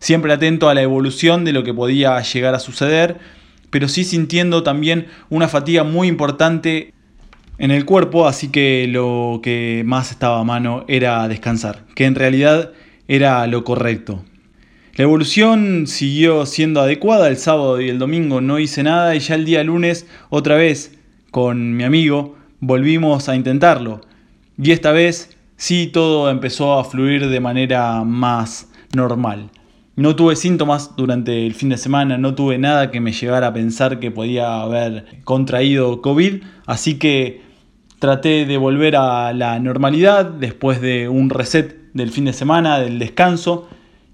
Siempre 0.00 0.32
atento 0.32 0.68
a 0.68 0.74
la 0.74 0.82
evolución 0.82 1.44
de 1.44 1.52
lo 1.52 1.62
que 1.62 1.72
podía 1.72 2.20
llegar 2.22 2.56
a 2.56 2.58
suceder, 2.58 3.18
pero 3.70 3.86
sí 3.86 4.02
sintiendo 4.02 4.64
también 4.64 5.06
una 5.30 5.46
fatiga 5.46 5.84
muy 5.84 6.08
importante 6.08 6.92
en 7.58 7.70
el 7.70 7.84
cuerpo, 7.84 8.26
así 8.26 8.48
que 8.48 8.88
lo 8.88 9.38
que 9.44 9.84
más 9.86 10.10
estaba 10.10 10.40
a 10.40 10.44
mano 10.44 10.84
era 10.88 11.28
descansar, 11.28 11.84
que 11.94 12.06
en 12.06 12.16
realidad 12.16 12.72
era 13.06 13.46
lo 13.46 13.62
correcto. 13.62 14.24
La 14.98 15.04
evolución 15.04 15.86
siguió 15.86 16.44
siendo 16.44 16.80
adecuada, 16.80 17.28
el 17.28 17.36
sábado 17.36 17.80
y 17.80 17.88
el 17.88 18.00
domingo 18.00 18.40
no 18.40 18.58
hice 18.58 18.82
nada 18.82 19.14
y 19.14 19.20
ya 19.20 19.36
el 19.36 19.44
día 19.44 19.62
lunes 19.62 20.08
otra 20.28 20.56
vez 20.56 20.98
con 21.30 21.76
mi 21.76 21.84
amigo 21.84 22.34
volvimos 22.58 23.28
a 23.28 23.36
intentarlo. 23.36 24.00
Y 24.60 24.72
esta 24.72 24.90
vez 24.90 25.36
sí 25.56 25.86
todo 25.86 26.28
empezó 26.28 26.76
a 26.76 26.82
fluir 26.82 27.28
de 27.28 27.38
manera 27.38 28.02
más 28.02 28.72
normal. 28.92 29.50
No 29.94 30.16
tuve 30.16 30.34
síntomas 30.34 30.96
durante 30.96 31.46
el 31.46 31.54
fin 31.54 31.68
de 31.68 31.76
semana, 31.76 32.18
no 32.18 32.34
tuve 32.34 32.58
nada 32.58 32.90
que 32.90 33.00
me 33.00 33.12
llevara 33.12 33.46
a 33.46 33.52
pensar 33.52 34.00
que 34.00 34.10
podía 34.10 34.62
haber 34.62 35.20
contraído 35.22 36.02
COVID, 36.02 36.42
así 36.66 36.98
que 36.98 37.42
traté 38.00 38.46
de 38.46 38.56
volver 38.56 38.96
a 38.96 39.32
la 39.32 39.60
normalidad 39.60 40.24
después 40.24 40.80
de 40.80 41.08
un 41.08 41.30
reset 41.30 41.92
del 41.94 42.10
fin 42.10 42.24
de 42.24 42.32
semana, 42.32 42.80
del 42.80 42.98
descanso. 42.98 43.68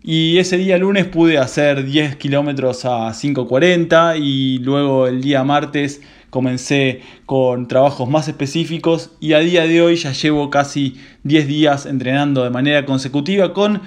Y 0.06 0.37
ese 0.37 0.58
día 0.58 0.76
lunes 0.76 1.06
pude 1.06 1.38
hacer 1.38 1.82
10 1.82 2.16
kilómetros 2.16 2.84
a 2.84 3.08
5.40 3.08 4.20
y 4.20 4.58
luego 4.58 5.06
el 5.06 5.23
día 5.23 5.42
martes 5.44 6.02
comencé 6.28 7.00
con 7.25 7.68
trabajos 7.68 8.06
más 8.11 8.28
específicos 8.28 9.12
y 9.18 9.32
a 9.32 9.38
día 9.38 9.66
de 9.66 9.80
hoy 9.80 9.96
ya 9.96 10.12
llevo 10.12 10.50
casi 10.50 11.00
10 11.23 11.46
días 11.46 11.87
entrenando 11.87 12.44
de 12.44 12.50
manera 12.50 12.84
consecutiva 12.84 13.54
con 13.54 13.80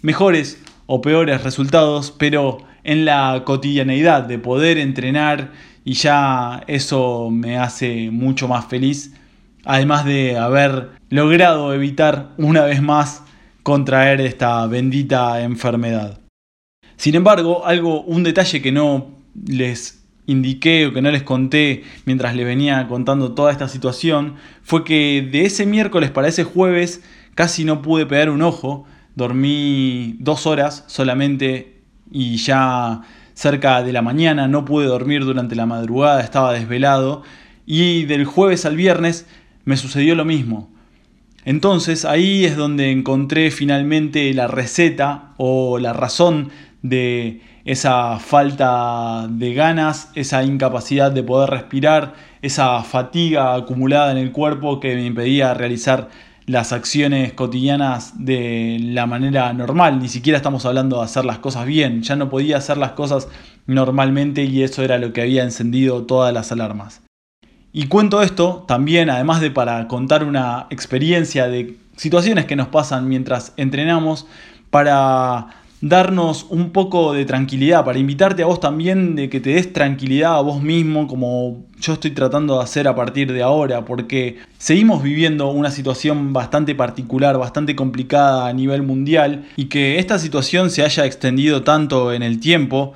mejores 0.00 0.62
o 0.86 1.00
peores 1.00 1.42
resultados, 1.42 2.14
pero 2.16 2.58
en 2.84 3.04
la 3.04 3.42
cotidianeidad 3.44 4.22
de 4.22 4.38
poder 4.38 4.78
entrenar 4.78 5.50
y 5.84 5.94
ya 5.94 6.62
eso 6.68 7.30
me 7.32 7.58
hace 7.58 8.12
mucho 8.12 8.46
más 8.46 8.66
feliz, 8.66 9.12
además 9.64 10.04
de 10.04 10.38
haber 10.38 10.90
logrado 11.10 11.74
evitar 11.74 12.30
una 12.38 12.62
vez 12.62 12.80
más 12.80 13.23
contraer 13.64 14.20
esta 14.20 14.64
bendita 14.68 15.40
enfermedad. 15.40 16.20
Sin 16.96 17.16
embargo, 17.16 17.66
algo, 17.66 18.02
un 18.02 18.22
detalle 18.22 18.62
que 18.62 18.70
no 18.70 19.10
les 19.46 20.04
indiqué 20.26 20.86
o 20.86 20.92
que 20.92 21.02
no 21.02 21.10
les 21.10 21.22
conté 21.22 21.82
mientras 22.04 22.36
les 22.36 22.46
venía 22.46 22.86
contando 22.88 23.32
toda 23.32 23.50
esta 23.50 23.68
situación 23.68 24.36
fue 24.62 24.84
que 24.84 25.28
de 25.32 25.44
ese 25.46 25.66
miércoles 25.66 26.10
para 26.10 26.28
ese 26.28 26.44
jueves 26.44 27.02
casi 27.34 27.64
no 27.64 27.82
pude 27.82 28.06
pegar 28.06 28.30
un 28.30 28.42
ojo, 28.42 28.86
dormí 29.16 30.16
dos 30.20 30.46
horas 30.46 30.84
solamente 30.86 31.82
y 32.10 32.36
ya 32.36 33.00
cerca 33.32 33.82
de 33.82 33.92
la 33.92 34.02
mañana 34.02 34.46
no 34.46 34.64
pude 34.64 34.86
dormir 34.86 35.24
durante 35.24 35.56
la 35.56 35.66
madrugada, 35.66 36.22
estaba 36.22 36.52
desvelado 36.52 37.22
y 37.66 38.04
del 38.04 38.26
jueves 38.26 38.66
al 38.66 38.76
viernes 38.76 39.26
me 39.64 39.78
sucedió 39.78 40.14
lo 40.14 40.26
mismo. 40.26 40.73
Entonces 41.44 42.04
ahí 42.04 42.44
es 42.44 42.56
donde 42.56 42.90
encontré 42.90 43.50
finalmente 43.50 44.32
la 44.32 44.46
receta 44.46 45.34
o 45.36 45.78
la 45.78 45.92
razón 45.92 46.50
de 46.82 47.40
esa 47.64 48.18
falta 48.18 49.26
de 49.28 49.54
ganas, 49.54 50.10
esa 50.14 50.42
incapacidad 50.42 51.10
de 51.10 51.22
poder 51.22 51.50
respirar, 51.50 52.14
esa 52.42 52.82
fatiga 52.82 53.54
acumulada 53.54 54.12
en 54.12 54.18
el 54.18 54.32
cuerpo 54.32 54.80
que 54.80 54.94
me 54.94 55.06
impedía 55.06 55.54
realizar 55.54 56.08
las 56.46 56.72
acciones 56.72 57.32
cotidianas 57.32 58.12
de 58.24 58.78
la 58.80 59.06
manera 59.06 59.52
normal. 59.54 59.98
Ni 59.98 60.08
siquiera 60.08 60.36
estamos 60.36 60.66
hablando 60.66 60.98
de 60.98 61.04
hacer 61.04 61.24
las 61.24 61.38
cosas 61.38 61.66
bien. 61.66 62.02
Ya 62.02 62.16
no 62.16 62.28
podía 62.28 62.58
hacer 62.58 62.76
las 62.76 62.92
cosas 62.92 63.28
normalmente 63.66 64.44
y 64.44 64.62
eso 64.62 64.82
era 64.82 64.98
lo 64.98 65.12
que 65.12 65.22
había 65.22 65.42
encendido 65.42 66.04
todas 66.04 66.34
las 66.34 66.52
alarmas. 66.52 67.02
Y 67.76 67.88
cuento 67.88 68.22
esto 68.22 68.64
también, 68.68 69.10
además 69.10 69.40
de 69.40 69.50
para 69.50 69.88
contar 69.88 70.22
una 70.22 70.68
experiencia 70.70 71.48
de 71.48 71.76
situaciones 71.96 72.44
que 72.44 72.54
nos 72.54 72.68
pasan 72.68 73.08
mientras 73.08 73.52
entrenamos, 73.56 74.28
para 74.70 75.48
darnos 75.80 76.46
un 76.50 76.70
poco 76.70 77.12
de 77.12 77.24
tranquilidad, 77.24 77.84
para 77.84 77.98
invitarte 77.98 78.44
a 78.44 78.46
vos 78.46 78.60
también 78.60 79.16
de 79.16 79.28
que 79.28 79.40
te 79.40 79.50
des 79.50 79.72
tranquilidad 79.72 80.36
a 80.36 80.40
vos 80.40 80.62
mismo, 80.62 81.08
como 81.08 81.64
yo 81.80 81.94
estoy 81.94 82.12
tratando 82.12 82.58
de 82.58 82.62
hacer 82.62 82.86
a 82.86 82.94
partir 82.94 83.32
de 83.32 83.42
ahora, 83.42 83.84
porque 83.84 84.38
seguimos 84.56 85.02
viviendo 85.02 85.50
una 85.50 85.72
situación 85.72 86.32
bastante 86.32 86.76
particular, 86.76 87.36
bastante 87.38 87.74
complicada 87.74 88.46
a 88.46 88.52
nivel 88.52 88.82
mundial, 88.82 89.46
y 89.56 89.64
que 89.64 89.98
esta 89.98 90.20
situación 90.20 90.70
se 90.70 90.84
haya 90.84 91.06
extendido 91.06 91.64
tanto 91.64 92.12
en 92.12 92.22
el 92.22 92.38
tiempo, 92.38 92.92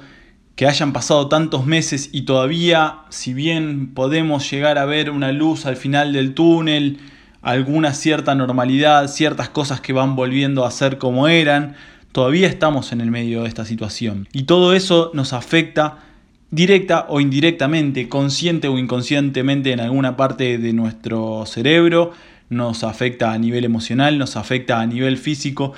que 0.58 0.66
hayan 0.66 0.92
pasado 0.92 1.28
tantos 1.28 1.66
meses 1.66 2.10
y 2.10 2.22
todavía, 2.22 3.02
si 3.10 3.32
bien 3.32 3.94
podemos 3.94 4.50
llegar 4.50 4.76
a 4.76 4.86
ver 4.86 5.08
una 5.08 5.30
luz 5.30 5.66
al 5.66 5.76
final 5.76 6.12
del 6.12 6.34
túnel, 6.34 6.98
alguna 7.42 7.94
cierta 7.94 8.34
normalidad, 8.34 9.06
ciertas 9.06 9.48
cosas 9.48 9.80
que 9.80 9.92
van 9.92 10.16
volviendo 10.16 10.64
a 10.64 10.72
ser 10.72 10.98
como 10.98 11.28
eran, 11.28 11.76
todavía 12.10 12.48
estamos 12.48 12.90
en 12.90 13.00
el 13.00 13.08
medio 13.08 13.42
de 13.42 13.48
esta 13.48 13.64
situación. 13.64 14.26
Y 14.32 14.42
todo 14.42 14.74
eso 14.74 15.12
nos 15.14 15.32
afecta 15.32 15.98
directa 16.50 17.06
o 17.08 17.20
indirectamente, 17.20 18.08
consciente 18.08 18.66
o 18.66 18.78
inconscientemente 18.78 19.70
en 19.70 19.78
alguna 19.78 20.16
parte 20.16 20.58
de 20.58 20.72
nuestro 20.72 21.46
cerebro, 21.46 22.10
nos 22.50 22.82
afecta 22.82 23.30
a 23.30 23.38
nivel 23.38 23.64
emocional, 23.64 24.18
nos 24.18 24.36
afecta 24.36 24.80
a 24.80 24.86
nivel 24.86 25.18
físico 25.18 25.74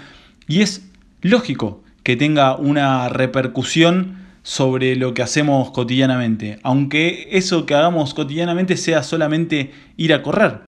y 0.48 0.62
es 0.62 0.88
lógico 1.20 1.82
que 2.02 2.16
tenga 2.16 2.56
una 2.56 3.10
repercusión 3.10 4.19
sobre 4.42 4.96
lo 4.96 5.14
que 5.14 5.22
hacemos 5.22 5.70
cotidianamente, 5.70 6.58
aunque 6.62 7.28
eso 7.32 7.66
que 7.66 7.74
hagamos 7.74 8.14
cotidianamente 8.14 8.76
sea 8.76 9.02
solamente 9.02 9.72
ir 9.96 10.14
a 10.14 10.22
correr, 10.22 10.62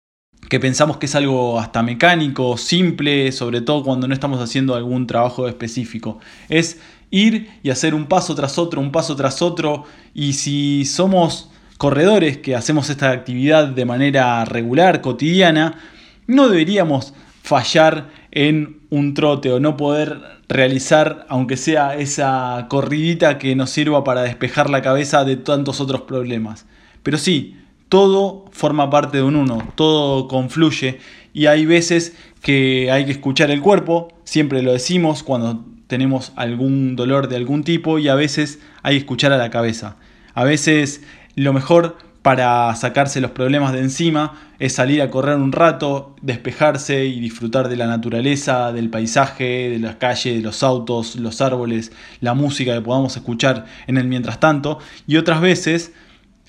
que 0.49 0.61
pensamos 0.61 0.99
que 0.99 1.07
es 1.07 1.15
algo 1.15 1.59
hasta 1.59 1.83
mecánico, 1.83 2.57
simple, 2.59 3.33
sobre 3.33 3.61
todo 3.61 3.83
cuando 3.83 4.07
no 4.07 4.15
estamos 4.15 4.41
haciendo 4.41 4.75
algún 4.75 5.07
trabajo 5.07 5.49
específico. 5.49 6.19
Es 6.49 6.81
ir 7.11 7.49
y 7.63 7.71
hacer 7.71 7.95
un 7.95 8.07
paso 8.07 8.35
tras 8.35 8.59
otro, 8.59 8.81
un 8.81 8.93
paso 8.93 9.17
tras 9.17 9.41
otro, 9.41 9.85
y 10.13 10.35
si 10.35 10.85
somos 10.85 11.51
corredores 11.79 12.39
que 12.39 12.55
hacemos 12.55 12.91
esta 12.91 13.11
actividad 13.11 13.69
de 13.69 13.85
manera 13.85 14.45
regular, 14.45 15.01
cotidiana, 15.01 15.79
no 16.27 16.49
deberíamos 16.49 17.15
fallar 17.43 18.11
en 18.33 18.81
un 18.91 19.15
trote 19.15 19.53
o 19.53 19.61
no 19.61 19.77
poder 19.77 20.21
realizar, 20.49 21.27
aunque 21.29 21.57
sea 21.57 21.97
esa 21.97 22.67
corridita 22.69 23.39
que 23.39 23.55
nos 23.55 23.71
sirva 23.71 24.05
para 24.05 24.23
despejar 24.23 24.69
la 24.71 24.83
cabeza 24.83 25.25
de 25.25 25.37
tantos 25.37 25.81
otros 25.81 26.03
problemas. 26.03 26.67
Pero 27.03 27.19
sí, 27.19 27.57
todo 27.89 28.47
forma 28.51 28.91
parte 28.91 29.19
de 29.19 29.23
un 29.23 29.37
uno, 29.37 29.59
todo 29.75 30.27
confluye 30.27 30.99
y 31.35 31.47
hay 31.47 31.67
veces 31.67 32.17
que 32.43 32.91
hay 32.91 33.05
que 33.05 33.13
escuchar 33.13 33.51
el 33.51 33.61
cuerpo, 33.61 34.09
siempre 34.25 34.63
lo 34.63 34.73
decimos 34.73 35.23
cuando 35.23 35.65
tenemos 35.87 36.33
algún 36.37 36.97
dolor 36.97 37.29
de 37.29 37.37
algún 37.37 37.65
tipo 37.65 37.99
y 37.99 38.09
a 38.09 38.15
veces 38.15 38.61
hay 38.83 38.95
que 38.95 39.01
escuchar 39.01 39.33
a 39.33 39.37
la 39.37 39.51
cabeza. 39.51 39.97
A 40.35 40.45
veces 40.45 41.03
lo 41.37 41.53
mejor 41.53 41.99
para 42.23 42.75
sacarse 42.77 43.21
los 43.21 43.33
problemas 43.33 43.73
de 43.73 43.81
encima 43.81 44.35
es 44.61 44.75
salir 44.75 45.03
a 45.03 45.11
correr 45.11 45.37
un 45.37 45.51
rato, 45.51 46.15
despejarse 46.23 47.05
y 47.05 47.19
disfrutar 47.19 47.69
de 47.69 47.77
la 47.77 47.89
naturaleza, 47.89 48.73
del 48.73 48.91
paisaje, 48.91 49.71
de 49.71 49.81
las 49.81 49.97
calles, 49.97 50.37
de 50.37 50.41
los 50.41 50.63
autos, 50.63 51.17
los 51.17 51.41
árboles, 51.41 51.91
la 52.21 52.35
música 52.35 52.75
que 52.75 52.81
podamos 52.81 53.17
escuchar 53.17 53.67
en 53.89 53.99
el 53.99 54.07
mientras 54.07 54.39
tanto. 54.39 54.79
Y 55.09 55.17
otras 55.17 55.41
veces, 55.41 55.93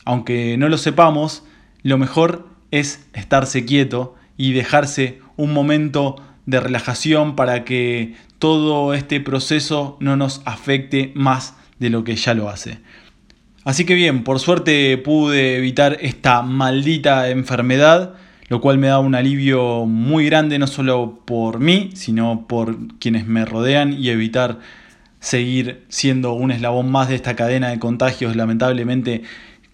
aunque 0.05 0.57
no 0.59 0.69
lo 0.69 0.77
sepamos, 0.77 1.43
lo 1.81 1.97
mejor 1.97 2.47
es 2.69 3.07
estarse 3.13 3.65
quieto 3.65 4.15
y 4.37 4.53
dejarse 4.53 5.21
un 5.37 5.53
momento 5.53 6.17
de 6.45 6.59
relajación 6.59 7.35
para 7.35 7.63
que 7.63 8.15
todo 8.37 8.93
este 8.93 9.19
proceso 9.21 9.97
no 9.99 10.17
nos 10.17 10.41
afecte 10.45 11.11
más 11.15 11.55
de 11.79 11.89
lo 11.89 12.03
que 12.03 12.15
ya 12.15 12.35
lo 12.35 12.49
hace. 12.49 12.79
Así 13.63 13.85
que 13.85 13.93
bien, 13.93 14.23
por 14.23 14.39
suerte 14.39 14.97
pude 14.97 15.57
evitar 15.57 15.97
esta 16.01 16.41
maldita 16.41 17.29
enfermedad, 17.29 18.15
lo 18.49 18.59
cual 18.59 18.77
me 18.77 18.87
da 18.87 18.99
un 18.99 19.15
alivio 19.15 19.85
muy 19.85 20.25
grande, 20.25 20.59
no 20.59 20.67
solo 20.67 21.21
por 21.25 21.59
mí, 21.59 21.91
sino 21.93 22.45
por 22.47 22.97
quienes 22.97 23.25
me 23.25 23.45
rodean 23.45 23.93
y 23.93 24.09
evitar 24.09 24.59
seguir 25.21 25.85
siendo 25.87 26.33
un 26.33 26.51
eslabón 26.51 26.91
más 26.91 27.07
de 27.07 27.15
esta 27.15 27.37
cadena 27.37 27.69
de 27.69 27.79
contagios, 27.79 28.35
lamentablemente, 28.35 29.23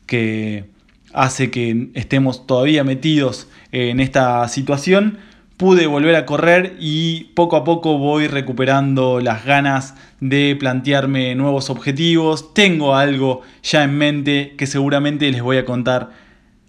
que 0.06 0.66
hace 1.12 1.50
que 1.50 1.90
estemos 1.96 2.46
todavía 2.46 2.84
metidos 2.84 3.48
en 3.72 4.00
esta 4.00 4.48
situación 4.48 5.18
pude 5.60 5.88
volver 5.88 6.16
a 6.16 6.26
correr 6.26 6.78
y 6.80 7.26
poco 7.36 7.58
a 7.58 7.66
poco 7.66 7.98
voy 7.98 8.28
recuperando 8.28 9.20
las 9.20 9.44
ganas 9.44 9.94
de 10.22 10.56
plantearme 10.58 11.36
nuevos 11.36 11.70
objetivos. 11.70 12.54
Tengo 12.54 12.96
algo 12.96 13.42
ya 13.62 13.84
en 13.84 13.98
mente 13.98 14.56
que 14.58 14.66
seguramente 14.68 15.30
les 15.30 15.42
voy 15.42 15.58
a 15.58 15.66
contar 15.66 16.12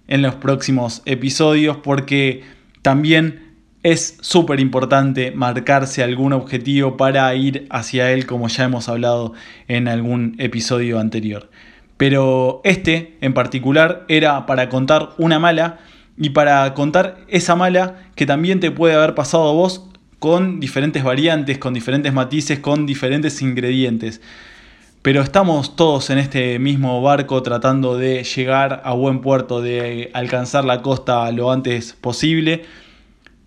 en 0.08 0.22
los 0.22 0.34
próximos 0.34 1.02
episodios 1.04 1.76
porque 1.76 2.42
también 2.82 3.54
es 3.84 4.18
súper 4.22 4.58
importante 4.58 5.30
marcarse 5.30 6.02
algún 6.02 6.32
objetivo 6.32 6.96
para 6.96 7.32
ir 7.36 7.68
hacia 7.70 8.10
él 8.10 8.26
como 8.26 8.48
ya 8.48 8.64
hemos 8.64 8.88
hablado 8.88 9.34
en 9.68 9.86
algún 9.86 10.34
episodio 10.38 10.98
anterior. 10.98 11.48
Pero 11.96 12.60
este 12.64 13.16
en 13.20 13.34
particular 13.34 14.04
era 14.08 14.46
para 14.46 14.68
contar 14.68 15.10
una 15.16 15.38
mala 15.38 15.78
y 16.20 16.30
para 16.30 16.72
contar 16.74 17.24
esa 17.28 17.56
mala 17.56 17.96
que 18.14 18.26
también 18.26 18.60
te 18.60 18.70
puede 18.70 18.94
haber 18.94 19.14
pasado 19.14 19.48
a 19.48 19.52
vos 19.52 19.86
con 20.18 20.60
diferentes 20.60 21.02
variantes, 21.02 21.56
con 21.56 21.72
diferentes 21.72 22.12
matices, 22.12 22.58
con 22.58 22.84
diferentes 22.84 23.40
ingredientes. 23.40 24.20
Pero 25.00 25.22
estamos 25.22 25.76
todos 25.76 26.10
en 26.10 26.18
este 26.18 26.58
mismo 26.58 27.00
barco 27.00 27.42
tratando 27.42 27.96
de 27.96 28.22
llegar 28.22 28.82
a 28.84 28.92
buen 28.92 29.22
puerto, 29.22 29.62
de 29.62 30.10
alcanzar 30.12 30.66
la 30.66 30.82
costa 30.82 31.32
lo 31.32 31.50
antes 31.50 31.94
posible. 31.94 32.64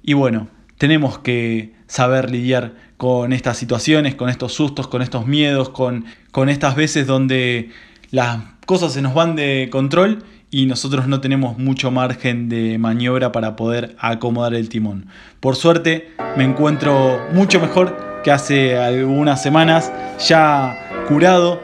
Y 0.01 0.13
bueno, 0.13 0.47
tenemos 0.79 1.19
que 1.19 1.75
saber 1.86 2.31
lidiar 2.31 2.73
con 2.97 3.33
estas 3.33 3.55
situaciones, 3.55 4.15
con 4.15 4.29
estos 4.29 4.51
sustos, 4.51 4.88
con 4.88 5.03
estos 5.03 5.27
miedos, 5.27 5.69
con, 5.69 6.05
con 6.31 6.49
estas 6.49 6.75
veces 6.75 7.05
donde 7.05 7.69
las 8.09 8.39
cosas 8.65 8.93
se 8.93 9.03
nos 9.03 9.13
van 9.13 9.36
de 9.36 9.67
control 9.71 10.23
y 10.53 10.67
nosotros 10.67 11.07
no 11.07 11.19
tenemos 11.19 11.57
mucho 11.57 11.89
margen 11.89 12.47
de 12.47 12.77
maniobra 12.77 13.31
para 13.31 13.55
poder 13.55 13.95
acomodar 13.97 14.53
el 14.53 14.69
timón. 14.69 15.07
Por 15.39 15.55
suerte 15.55 16.11
me 16.37 16.43
encuentro 16.43 17.19
mucho 17.33 17.59
mejor 17.59 18.21
que 18.23 18.29
hace 18.29 18.77
algunas 18.77 19.41
semanas, 19.41 19.91
ya 20.27 21.05
curado 21.07 21.59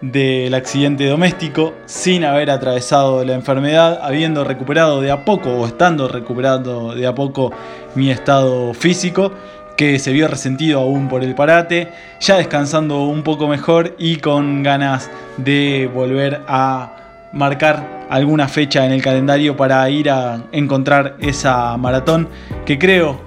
del 0.00 0.54
accidente 0.54 1.06
doméstico, 1.06 1.74
sin 1.86 2.24
haber 2.24 2.50
atravesado 2.50 3.24
la 3.24 3.34
enfermedad, 3.34 3.98
habiendo 4.00 4.44
recuperado 4.44 5.00
de 5.00 5.10
a 5.10 5.24
poco 5.24 5.50
o 5.50 5.66
estando 5.66 6.06
recuperando 6.06 6.94
de 6.94 7.08
a 7.08 7.16
poco 7.16 7.50
mi 7.96 8.12
estado 8.12 8.74
físico 8.74 9.32
que 9.76 9.98
se 9.98 10.12
vio 10.12 10.28
resentido 10.28 10.78
aún 10.78 11.08
por 11.08 11.24
el 11.24 11.34
parate, 11.34 11.88
ya 12.20 12.36
descansando 12.36 13.02
un 13.02 13.24
poco 13.24 13.48
mejor 13.48 13.96
y 13.98 14.18
con 14.18 14.62
ganas 14.62 15.10
de 15.36 15.90
volver 15.92 16.42
a 16.46 17.03
marcar 17.34 18.06
alguna 18.08 18.48
fecha 18.48 18.86
en 18.86 18.92
el 18.92 19.02
calendario 19.02 19.56
para 19.56 19.88
ir 19.90 20.08
a 20.10 20.44
encontrar 20.52 21.16
esa 21.20 21.76
maratón 21.76 22.28
que 22.64 22.78
creo 22.78 23.20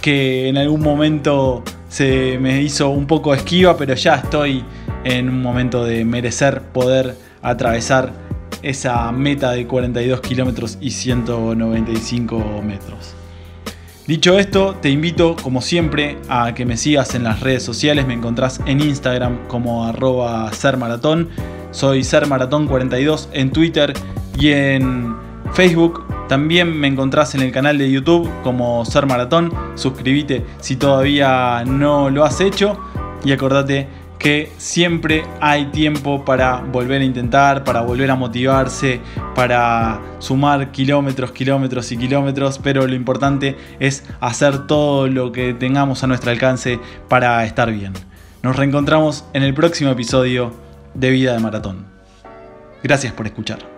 que 0.00 0.48
en 0.48 0.56
algún 0.56 0.80
momento 0.80 1.62
se 1.88 2.38
me 2.38 2.62
hizo 2.62 2.90
un 2.90 3.06
poco 3.06 3.34
esquiva, 3.34 3.76
pero 3.76 3.94
ya 3.94 4.14
estoy 4.16 4.64
en 5.04 5.28
un 5.28 5.42
momento 5.42 5.84
de 5.84 6.04
merecer 6.04 6.62
poder 6.62 7.16
atravesar 7.42 8.12
esa 8.62 9.10
meta 9.12 9.52
de 9.52 9.66
42 9.66 10.20
kilómetros 10.20 10.78
y 10.80 10.90
195 10.90 12.62
metros. 12.64 13.14
Dicho 14.06 14.38
esto, 14.38 14.76
te 14.80 14.90
invito 14.90 15.36
como 15.42 15.62
siempre 15.62 16.18
a 16.28 16.54
que 16.54 16.64
me 16.64 16.76
sigas 16.76 17.14
en 17.14 17.24
las 17.24 17.40
redes 17.40 17.62
sociales, 17.62 18.06
me 18.06 18.14
encontrás 18.14 18.60
en 18.66 18.80
Instagram 18.80 19.46
como 19.46 19.86
arroba 19.86 20.52
sermaratón 20.52 21.28
soy 21.70 22.04
Ser 22.04 22.26
Maratón 22.26 22.66
42 22.66 23.28
en 23.32 23.50
Twitter 23.50 23.92
y 24.38 24.50
en 24.50 25.16
Facebook. 25.52 26.04
También 26.28 26.78
me 26.78 26.86
encontrás 26.86 27.34
en 27.34 27.42
el 27.42 27.52
canal 27.52 27.78
de 27.78 27.90
YouTube 27.90 28.30
como 28.42 28.84
Ser 28.84 29.06
Maratón. 29.06 29.52
Suscríbete 29.74 30.44
si 30.60 30.76
todavía 30.76 31.64
no 31.66 32.10
lo 32.10 32.24
has 32.24 32.40
hecho. 32.40 32.78
Y 33.24 33.32
acordate 33.32 33.88
que 34.20 34.52
siempre 34.58 35.24
hay 35.40 35.66
tiempo 35.66 36.24
para 36.24 36.58
volver 36.58 37.00
a 37.00 37.04
intentar, 37.04 37.64
para 37.64 37.80
volver 37.80 38.10
a 38.10 38.14
motivarse, 38.14 39.00
para 39.34 39.98
sumar 40.18 40.70
kilómetros, 40.72 41.32
kilómetros 41.32 41.90
y 41.90 41.96
kilómetros, 41.96 42.58
pero 42.58 42.86
lo 42.86 42.94
importante 42.94 43.56
es 43.80 44.04
hacer 44.20 44.66
todo 44.66 45.08
lo 45.08 45.32
que 45.32 45.54
tengamos 45.54 46.04
a 46.04 46.06
nuestro 46.06 46.30
alcance 46.30 46.78
para 47.08 47.44
estar 47.46 47.72
bien. 47.72 47.94
Nos 48.42 48.56
reencontramos 48.56 49.24
en 49.32 49.42
el 49.42 49.54
próximo 49.54 49.90
episodio 49.90 50.52
de 50.94 51.10
vida 51.10 51.32
de 51.32 51.40
maratón. 51.40 51.86
Gracias 52.82 53.12
por 53.12 53.26
escuchar. 53.26 53.69